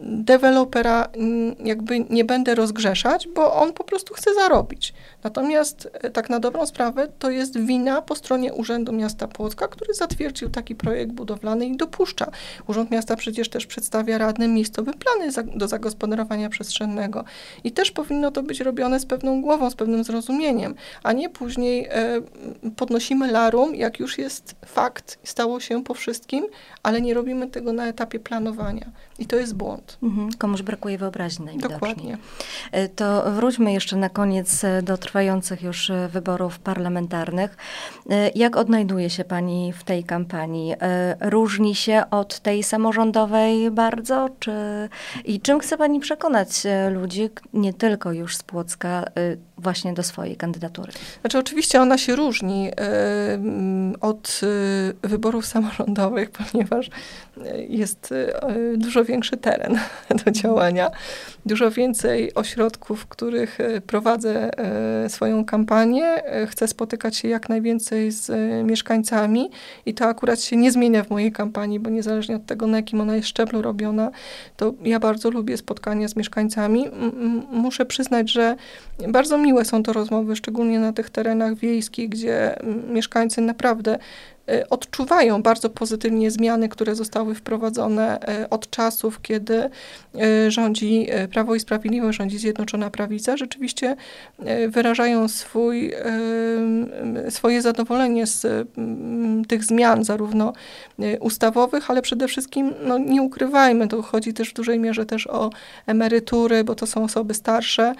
dewelopera 0.03 1.05
mm, 1.05 1.55
jakby 1.65 1.99
nie 1.99 2.25
będę 2.25 2.55
rozgrzeszać, 2.55 3.27
bo 3.27 3.53
on 3.53 3.73
po 3.73 3.83
prostu 3.83 4.13
chce 4.13 4.33
zarobić. 4.33 4.93
Natomiast 5.23 5.89
e, 5.93 6.09
tak 6.09 6.29
na 6.29 6.39
dobrą 6.39 6.65
sprawę 6.65 7.07
to 7.19 7.29
jest 7.29 7.59
wina 7.59 8.01
po 8.01 8.15
stronie 8.15 8.53
Urzędu 8.53 8.93
Miasta 8.93 9.27
Płocka, 9.27 9.67
który 9.67 9.93
zatwierdził 9.93 10.49
taki 10.49 10.75
projekt 10.75 11.11
budowlany 11.11 11.65
i 11.65 11.77
dopuszcza. 11.77 12.31
Urząd 12.67 12.91
Miasta 12.91 13.15
przecież 13.15 13.49
też 13.49 13.65
przedstawia 13.65 14.17
radnym 14.17 14.53
miejscowe 14.53 14.91
plany 14.93 15.47
do 15.55 15.67
zagospodarowania 15.67 16.49
przestrzennego 16.49 17.23
i 17.63 17.71
też 17.71 17.91
powinno 17.91 18.31
to 18.31 18.43
być 18.43 18.59
robione 18.59 18.99
z 18.99 19.05
pewną 19.05 19.41
głową, 19.41 19.69
z 19.69 19.75
pewnym 19.75 20.03
zrozumieniem, 20.03 20.75
a 21.03 21.13
nie 21.13 21.29
później 21.29 21.87
e, 21.89 22.21
podnosimy 22.75 23.31
larum, 23.31 23.75
jak 23.75 23.99
już 23.99 24.17
jest 24.17 24.55
fakt, 24.65 25.19
stało 25.23 25.59
się 25.59 25.83
po 25.83 25.93
wszystkim, 25.93 26.45
ale 26.83 27.01
nie 27.01 27.13
robimy 27.13 27.47
tego 27.47 27.73
na 27.73 27.87
etapie 27.87 28.19
planowania. 28.19 28.91
I 29.23 29.25
to 29.25 29.35
jest 29.35 29.55
błąd. 29.55 29.97
Mhm. 30.03 30.29
Komuś 30.37 30.61
brakuje 30.61 30.97
wyobraźni 30.97 31.45
najwidoczniej. 31.45 31.79
Dokładnie. 31.79 32.17
E, 32.71 32.89
to 32.89 33.31
wróćmy 33.31 33.73
jeszcze 33.73 33.95
na 33.95 34.09
koniec 34.09 34.61
do 34.83 34.97
trwających 34.97 35.61
już 35.61 35.89
e, 35.89 36.07
wyborów 36.07 36.59
parlamentarnych. 36.59 37.57
E, 38.09 38.29
jak 38.35 38.57
odnajduje 38.57 39.09
się 39.09 39.23
Pani 39.23 39.73
w 39.73 39.83
tej 39.83 40.03
kampanii? 40.03 40.73
E, 40.81 41.15
różni 41.29 41.75
się 41.75 42.03
od 42.11 42.39
tej 42.39 42.63
samorządowej 42.63 43.71
bardzo? 43.71 44.29
Czy, 44.39 44.51
I 45.25 45.41
czym 45.41 45.59
chce 45.59 45.77
Pani 45.77 45.99
przekonać 45.99 46.49
ludzi, 46.91 47.29
nie 47.53 47.73
tylko 47.73 48.11
już 48.11 48.37
z 48.37 48.43
Płocka, 48.43 49.05
właśnie 49.57 49.93
do 49.93 50.03
swojej 50.03 50.35
kandydatury? 50.35 50.91
Znaczy 51.21 51.37
oczywiście 51.39 51.81
ona 51.81 51.97
się 51.97 52.15
różni 52.15 52.71
od 54.01 54.41
wyborów 55.01 55.45
samorządowych, 55.45 56.31
ponieważ 56.51 56.89
jest 57.69 58.13
dużo 58.77 59.03
większy 59.13 59.37
teren 59.37 59.79
do 60.25 60.31
działania, 60.31 60.91
dużo 61.45 61.71
więcej 61.71 62.33
ośrodków, 62.33 63.01
w 63.01 63.05
których 63.05 63.57
prowadzę 63.87 64.51
swoją 65.07 65.45
kampanię. 65.45 66.21
Chcę 66.47 66.67
spotykać 66.67 67.15
się 67.15 67.27
jak 67.27 67.49
najwięcej 67.49 68.11
z 68.11 68.31
mieszkańcami 68.65 69.49
i 69.85 69.93
to 69.93 70.05
akurat 70.05 70.41
się 70.41 70.55
nie 70.57 70.71
zmienia 70.71 71.03
w 71.03 71.09
mojej 71.09 71.31
kampanii, 71.31 71.79
bo 71.79 71.89
niezależnie 71.89 72.35
od 72.35 72.45
tego, 72.45 72.67
na 72.67 72.77
jakim 72.77 73.01
ona 73.01 73.15
jest 73.15 73.27
szczeblu 73.27 73.61
robiona, 73.61 74.11
to 74.57 74.73
ja 74.83 74.99
bardzo 74.99 75.29
lubię 75.29 75.57
spotkania 75.57 76.07
z 76.07 76.15
mieszkańcami. 76.15 76.85
Muszę 77.51 77.85
przyznać, 77.85 78.31
że 78.31 78.55
bardzo 79.07 79.37
miłe 79.37 79.65
są 79.65 79.83
to 79.83 79.93
rozmowy, 79.93 80.35
szczególnie 80.35 80.79
na 80.79 80.93
tych 80.93 81.09
terenach 81.09 81.55
wiejskich, 81.55 82.09
gdzie 82.09 82.55
mieszkańcy 82.87 83.41
naprawdę 83.41 83.97
odczuwają 84.69 85.41
bardzo 85.41 85.69
pozytywnie 85.69 86.31
zmiany, 86.31 86.69
które 86.69 86.95
zostały 86.95 87.35
wprowadzone 87.35 88.19
y, 88.43 88.49
od 88.49 88.69
czasów, 88.69 89.21
kiedy 89.21 89.69
y, 90.45 90.51
rządzi 90.51 91.07
Prawo 91.31 91.55
i 91.55 91.59
Sprawiedliwość, 91.59 92.17
rządzi 92.17 92.37
Zjednoczona 92.37 92.89
Prawica, 92.89 93.37
rzeczywiście 93.37 93.95
wyrażają 94.67 95.27
swój, 95.27 95.93
swoje 97.29 97.61
zadowolenie 97.61 98.27
z 98.27 98.67
tych 99.47 99.63
zmian, 99.63 100.03
zarówno 100.03 100.53
ustawowych, 101.19 101.89
ale 101.89 102.01
przede 102.01 102.27
wszystkim, 102.27 102.73
no 102.83 102.97
nie 102.97 103.21
ukrywajmy, 103.21 103.87
to 103.87 104.01
chodzi 104.01 104.33
też 104.33 104.49
w 104.49 104.53
dużej 104.53 104.79
mierze 104.79 105.05
też 105.05 105.27
o 105.27 105.49
emerytury, 105.87 106.63
bo 106.63 106.75
to 106.75 106.87
są 106.87 107.03
osoby 107.03 107.33
starsze, 107.33 107.95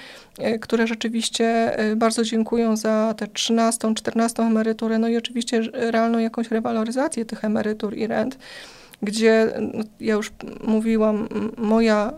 które 0.61 0.87
rzeczywiście 0.87 1.77
bardzo 1.95 2.23
dziękują 2.23 2.77
za 2.77 3.13
tę 3.17 3.27
13, 3.27 3.93
14 3.95 4.43
emeryturę, 4.43 4.99
no 4.99 5.07
i 5.07 5.17
oczywiście 5.17 5.61
realną 5.73 6.19
jakąś 6.33 6.51
rewaloryzację 6.51 7.25
tych 7.25 7.45
emerytur 7.45 7.97
i 7.97 8.07
rent, 8.07 8.37
gdzie, 9.01 9.53
no, 9.73 9.83
ja 9.99 10.13
już 10.13 10.31
mówiłam, 10.63 11.27
moja 11.57 12.13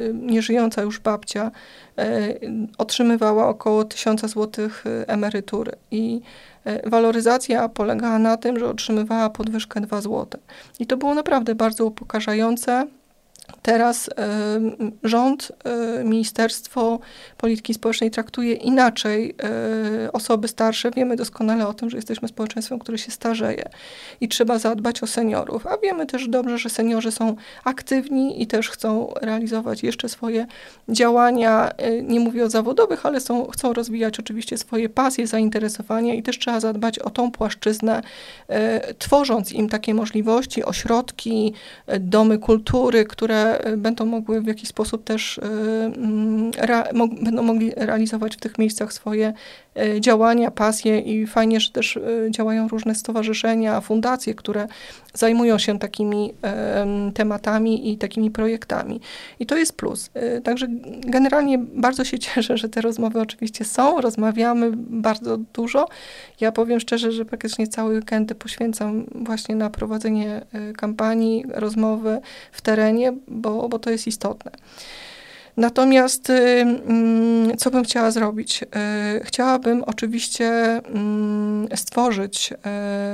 y, 0.00 0.14
nieżyjąca 0.14 0.82
już 0.82 1.00
babcia 1.00 1.50
y, 1.98 2.40
otrzymywała 2.78 3.48
około 3.48 3.84
1000 3.84 4.20
zł 4.20 4.68
emerytury 5.06 5.72
i 5.90 6.20
y, 6.66 6.90
waloryzacja 6.90 7.68
polegała 7.68 8.18
na 8.18 8.36
tym, 8.36 8.58
że 8.58 8.68
otrzymywała 8.68 9.30
podwyżkę 9.30 9.80
2 9.80 10.00
zł. 10.00 10.26
I 10.78 10.86
to 10.86 10.96
było 10.96 11.14
naprawdę 11.14 11.54
bardzo 11.54 11.84
upokarzające. 11.84 12.86
Teraz 13.62 14.10
rząd, 15.02 15.52
Ministerstwo 16.04 16.98
Polityki 17.38 17.74
Społecznej 17.74 18.10
traktuje 18.10 18.54
inaczej 18.54 19.34
osoby 20.12 20.48
starsze. 20.48 20.90
Wiemy 20.90 21.16
doskonale 21.16 21.68
o 21.68 21.74
tym, 21.74 21.90
że 21.90 21.96
jesteśmy 21.96 22.28
społeczeństwem, 22.28 22.78
które 22.78 22.98
się 22.98 23.10
starzeje 23.10 23.68
i 24.20 24.28
trzeba 24.28 24.58
zadbać 24.58 25.02
o 25.02 25.06
seniorów. 25.06 25.66
A 25.66 25.78
wiemy 25.78 26.06
też 26.06 26.28
dobrze, 26.28 26.58
że 26.58 26.70
seniorzy 26.70 27.12
są 27.12 27.36
aktywni 27.64 28.42
i 28.42 28.46
też 28.46 28.70
chcą 28.70 29.12
realizować 29.20 29.82
jeszcze 29.82 30.08
swoje 30.08 30.46
działania, 30.88 31.70
nie 32.02 32.20
mówię 32.20 32.44
o 32.44 32.50
zawodowych, 32.50 33.06
ale 33.06 33.20
są, 33.20 33.46
chcą 33.46 33.72
rozwijać 33.72 34.20
oczywiście 34.20 34.58
swoje 34.58 34.88
pasje, 34.88 35.26
zainteresowania 35.26 36.14
i 36.14 36.22
też 36.22 36.38
trzeba 36.38 36.60
zadbać 36.60 36.98
o 36.98 37.10
tą 37.10 37.30
płaszczyznę, 37.30 38.02
tworząc 38.98 39.52
im 39.52 39.68
takie 39.68 39.94
możliwości, 39.94 40.64
ośrodki, 40.64 41.52
domy 42.00 42.38
kultury, 42.38 43.04
które 43.04 43.39
Y, 43.40 43.76
będą 43.76 44.06
mogły 44.06 44.40
w 44.40 44.46
jakiś 44.46 44.68
sposób 44.68 45.04
też, 45.04 45.38
y, 45.38 45.42
mm, 45.42 46.50
będą 47.22 47.42
mogli 47.42 47.72
realizować 47.76 48.36
w 48.36 48.40
tych 48.40 48.58
miejscach 48.58 48.92
swoje 48.92 49.32
y, 49.78 50.00
działania, 50.00 50.50
pasje 50.50 50.98
i 50.98 51.26
fajnie, 51.26 51.60
że 51.60 51.70
też 51.70 51.98
działają 52.30 52.68
różne 52.68 52.94
stowarzyszenia, 52.94 53.80
fundacje, 53.80 54.34
które 54.34 54.68
zajmują 55.14 55.58
się 55.58 55.78
takimi 55.78 56.34
tematami 57.14 57.92
i 57.92 57.98
takimi 57.98 58.30
projektami. 58.30 59.00
I 59.40 59.46
to 59.46 59.56
jest 59.56 59.76
plus. 59.76 60.10
Także 60.44 60.66
generalnie 61.00 61.58
bardzo 61.58 62.04
się 62.04 62.18
cieszę, 62.28 62.56
że 62.56 62.68
te 62.68 62.80
rozmowy 62.80 63.20
oczywiście 63.20 63.64
są, 63.64 64.00
rozmawiamy 64.00 64.70
bardzo 64.74 65.36
dużo. 65.36 65.88
Ja 66.40 66.52
powiem 66.52 66.80
szczerze, 66.80 67.12
że 67.12 67.24
praktycznie 67.24 67.66
cały 67.66 67.94
weekendy 67.94 68.34
poświęcam 68.34 69.04
właśnie 69.14 69.54
na 69.54 69.70
prowadzenie 69.70 70.40
kampanii, 70.76 71.44
rozmowy 71.54 72.20
w 72.52 72.60
terenie, 72.60 73.12
bo, 73.30 73.68
bo 73.68 73.78
to 73.78 73.90
jest 73.90 74.06
istotne. 74.06 74.50
Natomiast 75.56 76.30
y, 76.30 76.32
mm, 76.32 77.56
co 77.56 77.70
bym 77.70 77.84
chciała 77.84 78.10
zrobić? 78.10 78.62
Y, 78.62 78.66
chciałabym 79.24 79.84
oczywiście 79.84 80.48
mm, 80.86 81.68
stworzyć 81.74 82.52
y, 82.52 82.56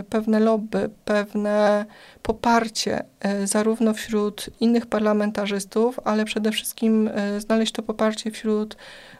pewne 0.04 0.40
lobby, 0.40 0.90
pewne 1.04 1.84
poparcie 2.26 3.04
zarówno 3.44 3.94
wśród 3.94 4.50
innych 4.60 4.86
parlamentarzystów, 4.86 6.00
ale 6.04 6.24
przede 6.24 6.52
wszystkim 6.52 7.10
znaleźć 7.38 7.72
to 7.72 7.82
poparcie 7.82 8.30
wśród 8.30 8.76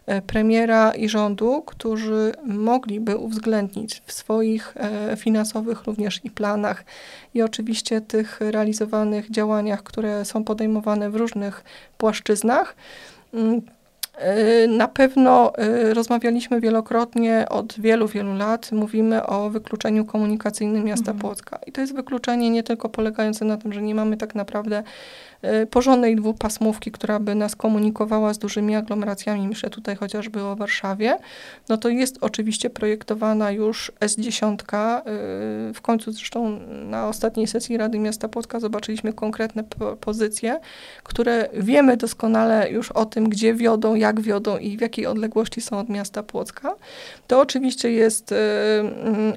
E, 0.07 0.23
premiera 0.23 0.91
i 0.91 1.09
rządu, 1.09 1.63
którzy 1.63 2.33
mogliby 2.45 3.17
uwzględnić 3.17 4.03
w 4.07 4.13
swoich 4.13 4.75
e, 4.77 5.17
finansowych 5.17 5.85
również 5.85 6.21
i 6.25 6.31
planach 6.31 6.85
i 7.35 7.43
oczywiście 7.43 8.01
tych 8.01 8.41
realizowanych 8.41 9.31
działaniach, 9.31 9.83
które 9.83 10.25
są 10.25 10.45
podejmowane 10.45 11.11
w 11.11 11.17
różnych 11.17 11.65
płaszczyznach. 11.99 12.77
E, 14.17 14.67
na 14.67 14.89
pewno 14.89 15.53
rozmawialiśmy 15.93 16.61
wielokrotnie 16.61 17.47
od 17.51 17.81
wielu, 17.81 18.09
wielu 18.09 18.35
lat. 18.35 18.73
Mówimy 18.73 19.27
o 19.27 19.51
wykluczeniu 19.51 20.05
komunikacyjnym 20.05 20.85
miasta 20.85 21.13
mhm. 21.13 21.19
Płocka. 21.19 21.59
I 21.67 21.73
to 21.73 21.81
jest 21.81 21.95
wykluczenie 21.95 22.51
nie 22.51 22.63
tylko 22.63 22.89
polegające 22.89 23.45
na 23.45 23.57
tym, 23.57 23.73
że 23.73 23.83
nie 23.83 23.95
mamy 23.95 24.17
tak 24.17 24.35
naprawdę 24.35 24.83
porządnej 25.71 26.17
dwupasmówki, 26.17 26.91
która 26.91 27.21
by 27.21 27.35
nas 27.35 27.57
komunikowała 27.57 28.35
z 28.35 28.39
dużymi 28.39 28.75
aglomeracjami, 28.75 29.49
myślę 29.49 29.71
tutaj 29.71 29.97
chociażby 29.97 30.43
o 30.43 30.57
Warszawie, 30.57 31.19
no 31.69 31.77
to 31.77 31.89
jest 31.89 32.19
oczywiście 32.21 32.71
projektowana 32.71 33.51
już 33.51 33.93
S10. 34.01 34.57
E, 34.77 35.03
w 35.75 35.81
końcu 35.81 36.13
zresztą 36.13 36.61
na 36.69 37.09
ostatniej 37.09 37.47
sesji 37.47 37.77
Rady 37.77 37.99
Miasta 37.99 38.29
Płocka 38.29 38.61
zobaczyliśmy 38.61 39.13
konkretne 39.13 39.65
pozycje, 40.01 40.61
które 41.03 41.49
wiemy 41.53 41.97
doskonale 41.97 42.71
już 42.71 42.93
o 42.93 43.05
tym, 43.05 43.29
gdzie 43.29 43.55
wiodą, 43.55 43.95
jak 43.95 44.21
wiodą 44.21 44.59
i 44.59 44.77
w 44.77 44.81
jakiej 44.81 45.07
odległości 45.07 45.61
są 45.61 45.79
od 45.79 45.89
miasta 45.89 46.23
Płocka. 46.23 46.75
To 47.27 47.41
oczywiście 47.41 47.91
jest 47.91 48.33
e, 48.33 48.37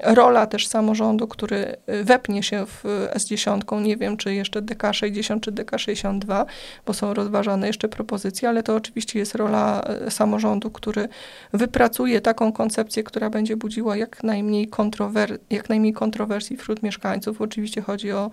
rola 0.03 0.47
też 0.47 0.67
samorządu, 0.67 1.27
który 1.27 1.75
wepnie 2.03 2.43
się 2.43 2.65
w 2.65 2.83
S10. 3.15 3.81
Nie 3.81 3.97
wiem, 3.97 4.17
czy 4.17 4.33
jeszcze 4.33 4.61
DK60 4.61 5.39
czy 5.39 5.51
DK60 5.51 5.88
62, 5.95 6.45
bo 6.85 6.93
są 6.93 7.13
rozważane 7.13 7.67
jeszcze 7.67 7.87
propozycje, 7.87 8.49
ale 8.49 8.63
to 8.63 8.75
oczywiście 8.75 9.19
jest 9.19 9.35
rola 9.35 9.81
e, 9.81 10.11
samorządu, 10.11 10.71
który 10.71 11.07
wypracuje 11.53 12.21
taką 12.21 12.51
koncepcję, 12.51 13.03
która 13.03 13.29
będzie 13.29 13.57
budziła 13.57 13.97
jak 13.97 14.23
najmniej, 14.23 14.67
kontrower 14.67 15.39
jak 15.49 15.69
najmniej 15.69 15.93
kontrowersji 15.93 16.57
wśród 16.57 16.83
mieszkańców. 16.83 17.41
Oczywiście 17.41 17.81
chodzi 17.81 18.11
o 18.11 18.31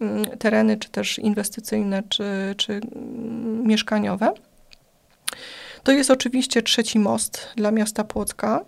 mm, 0.00 0.24
tereny, 0.24 0.76
czy 0.76 0.90
też 0.90 1.18
inwestycyjne, 1.18 2.02
czy, 2.08 2.54
czy 2.56 2.72
mm, 2.72 3.66
mieszkaniowe. 3.66 4.32
To 5.82 5.92
jest 5.92 6.10
oczywiście 6.10 6.62
trzeci 6.62 6.98
most 6.98 7.52
dla 7.56 7.70
miasta 7.70 8.04
Płocka. 8.04 8.64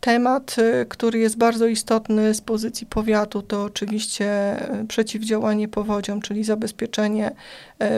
Temat, 0.00 0.56
y, 0.58 0.86
który 0.88 1.18
jest 1.18 1.36
bardzo 1.36 1.66
istotny 1.66 2.34
z 2.34 2.40
pozycji 2.40 2.86
powiatu, 2.86 3.42
to 3.42 3.62
oczywiście 3.62 4.56
y, 4.82 4.86
przeciwdziałanie 4.86 5.68
powodziom, 5.68 6.22
czyli 6.22 6.44
zabezpieczenie 6.44 7.30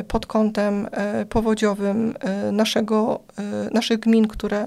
y, 0.01 0.05
pod 0.05 0.27
kątem 0.27 0.89
powodziowym 1.29 2.15
naszego, 2.53 3.21
naszych 3.73 3.99
gmin, 3.99 4.29
które 4.29 4.67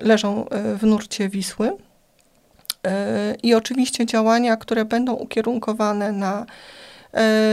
leżą 0.00 0.46
w 0.80 0.86
nurcie 0.86 1.28
Wisły. 1.28 1.72
I 3.42 3.54
oczywiście 3.54 4.06
działania, 4.06 4.56
które 4.56 4.84
będą 4.84 5.12
ukierunkowane 5.12 6.12
na 6.12 6.46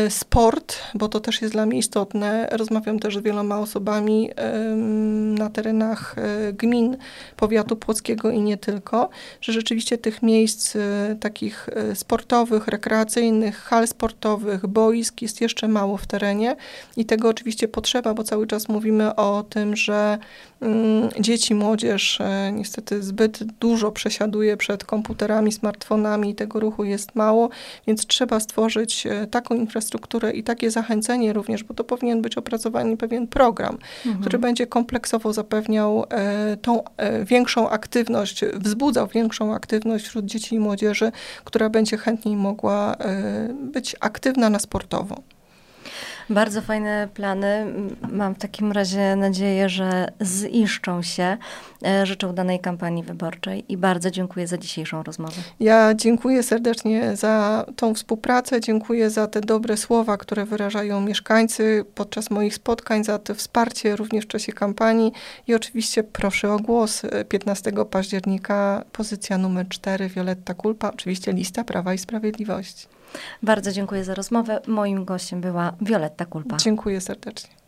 sport, 0.09 0.77
bo 0.93 1.07
to 1.07 1.19
też 1.19 1.41
jest 1.41 1.53
dla 1.53 1.65
mnie 1.65 1.79
istotne. 1.79 2.47
Rozmawiam 2.51 2.99
też 2.99 3.17
z 3.17 3.21
wieloma 3.21 3.59
osobami 3.59 4.29
na 5.37 5.49
terenach 5.49 6.15
e, 6.17 6.53
gmin 6.53 6.97
powiatu 7.37 7.75
płockiego 7.75 8.29
i 8.29 8.41
nie 8.41 8.57
tylko, 8.57 9.09
że 9.41 9.53
rzeczywiście 9.53 9.97
tych 9.97 10.23
miejsc 10.23 10.75
e, 10.75 11.15
takich 11.19 11.69
sportowych, 11.93 12.67
rekreacyjnych, 12.67 13.57
hal 13.57 13.87
sportowych, 13.87 14.67
boisk 14.67 15.21
jest 15.21 15.41
jeszcze 15.41 15.67
mało 15.67 15.97
w 15.97 16.07
terenie 16.07 16.55
i 16.97 17.05
tego 17.05 17.29
oczywiście 17.29 17.67
potrzeba, 17.67 18.13
bo 18.13 18.23
cały 18.23 18.47
czas 18.47 18.69
mówimy 18.69 19.15
o 19.15 19.43
tym, 19.49 19.75
że 19.75 20.17
mm, 20.61 21.09
dzieci, 21.19 21.55
młodzież 21.55 22.19
niestety 22.51 23.03
zbyt 23.03 23.43
dużo 23.43 23.91
przesiaduje 23.91 24.57
przed 24.57 24.83
komputerami, 24.83 25.51
smartfonami 25.51 26.29
i 26.29 26.35
tego 26.35 26.59
ruchu 26.59 26.83
jest 26.83 27.15
mało, 27.15 27.49
więc 27.87 28.05
trzeba 28.05 28.39
stworzyć 28.39 29.07
taką 29.31 29.50
taką 29.51 29.61
infrastrukturę 29.61 30.31
i 30.31 30.43
takie 30.43 30.71
zachęcenie 30.71 31.33
również, 31.33 31.63
bo 31.63 31.73
to 31.73 31.83
powinien 31.83 32.21
być 32.21 32.37
opracowany 32.37 32.97
pewien 32.97 33.27
program, 33.27 33.77
mhm. 34.05 34.21
który 34.21 34.39
będzie 34.39 34.67
kompleksowo 34.67 35.33
zapewniał 35.33 36.05
e, 36.09 36.57
tą 36.57 36.83
e, 36.97 37.25
większą 37.25 37.69
aktywność, 37.69 38.45
wzbudzał 38.45 39.07
większą 39.07 39.53
aktywność 39.53 40.05
wśród 40.05 40.25
dzieci 40.25 40.55
i 40.55 40.59
młodzieży, 40.59 41.11
która 41.43 41.69
będzie 41.69 41.97
chętniej 41.97 42.35
mogła 42.35 42.95
e, 42.95 43.53
być 43.53 43.95
aktywna 43.99 44.49
na 44.49 44.59
sportowo. 44.59 45.15
Bardzo 46.29 46.61
fajne 46.61 47.07
plany. 47.13 47.65
Mam 48.11 48.35
w 48.35 48.37
takim 48.37 48.71
razie 48.71 49.15
nadzieję, 49.15 49.69
że 49.69 50.07
ziszczą 50.21 51.01
się. 51.01 51.37
E, 51.85 52.05
życzę 52.05 52.27
udanej 52.27 52.59
kampanii 52.59 53.03
wyborczej 53.03 53.65
i 53.69 53.77
bardzo 53.77 54.11
dziękuję 54.11 54.47
za 54.47 54.57
dzisiejszą 54.57 55.03
rozmowę. 55.03 55.41
Ja 55.59 55.93
dziękuję 55.95 56.43
serdecznie 56.43 57.15
za 57.15 57.65
tą 57.75 57.93
współpracę, 57.93 58.61
dziękuję 58.61 59.09
za 59.09 59.27
te 59.27 59.41
dobre 59.41 59.77
słowa, 59.77 60.17
które 60.17 60.45
wyrażają 60.45 61.01
mieszkańcy 61.01 61.85
podczas 61.95 62.31
moich 62.31 62.55
spotkań, 62.55 63.03
za 63.03 63.19
to 63.19 63.35
wsparcie 63.35 63.95
również 63.95 64.25
w 64.25 64.27
czasie 64.27 64.53
kampanii 64.53 65.11
i 65.47 65.55
oczywiście 65.55 66.03
proszę 66.03 66.53
o 66.53 66.59
głos 66.59 67.01
15 67.29 67.71
października, 67.91 68.83
pozycja 68.91 69.37
numer 69.37 69.67
4, 69.69 70.09
Wioletta 70.09 70.53
Kulpa, 70.53 70.91
oczywiście 70.93 71.33
lista 71.33 71.63
Prawa 71.63 71.93
i 71.93 71.97
Sprawiedliwości. 71.97 72.87
Bardzo 73.43 73.71
dziękuję 73.71 74.03
za 74.03 74.15
rozmowę. 74.15 74.61
Moim 74.67 75.05
gościem 75.05 75.41
była 75.41 75.73
Wioletta 75.81 76.25
Kulpa. 76.25 76.57
Dziękuję 76.57 77.01
serdecznie. 77.01 77.60